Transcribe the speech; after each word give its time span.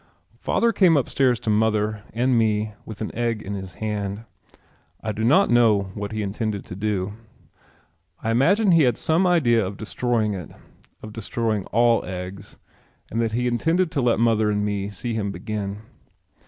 Father 0.39 0.73
came 0.73 0.97
upstairs 0.97 1.39
to 1.41 1.51
mother 1.51 2.01
and 2.11 2.35
me 2.35 2.73
with 2.87 3.01
an 3.01 3.13
egg 3.13 3.43
in 3.43 3.53
his 3.53 3.73
hand. 3.75 4.23
I 5.03 5.11
do 5.11 5.23
not 5.23 5.51
know 5.51 5.91
what 5.93 6.11
he 6.11 6.23
intended 6.23 6.65
to 6.65 6.75
do. 6.75 7.13
I 8.23 8.31
imagine 8.31 8.71
he 8.71 8.81
had 8.81 8.97
some 8.97 9.27
idea 9.27 9.63
of 9.63 9.77
destroying 9.77 10.33
it, 10.33 10.49
of 11.03 11.13
destroying 11.13 11.65
all 11.65 12.03
eggs, 12.03 12.57
and 13.11 13.21
that 13.21 13.33
he 13.33 13.45
intended 13.45 13.91
to 13.91 14.01
let 14.01 14.17
mother 14.19 14.49
and 14.49 14.65
me 14.65 14.89
see 14.89 15.13
him 15.13 15.31
begin. 15.31 15.83